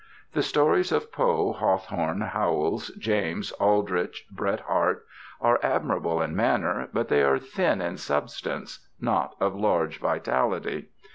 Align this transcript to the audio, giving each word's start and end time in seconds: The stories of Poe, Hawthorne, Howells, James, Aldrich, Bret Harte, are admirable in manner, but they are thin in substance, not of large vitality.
The 0.33 0.41
stories 0.41 0.91
of 0.91 1.11
Poe, 1.11 1.53
Hawthorne, 1.53 2.21
Howells, 2.21 2.87
James, 2.97 3.51
Aldrich, 3.59 4.25
Bret 4.31 4.61
Harte, 4.61 5.03
are 5.39 5.59
admirable 5.61 6.23
in 6.23 6.35
manner, 6.35 6.89
but 6.91 7.07
they 7.07 7.21
are 7.21 7.37
thin 7.37 7.81
in 7.81 7.97
substance, 7.97 8.79
not 8.99 9.35
of 9.39 9.53
large 9.55 9.99
vitality. 9.99 10.89